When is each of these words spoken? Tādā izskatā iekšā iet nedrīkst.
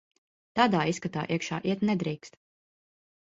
Tādā 0.59 0.79
izskatā 0.91 1.25
iekšā 1.35 1.59
iet 1.73 1.85
nedrīkst. 1.91 2.41